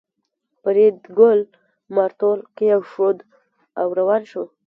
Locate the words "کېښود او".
2.57-3.87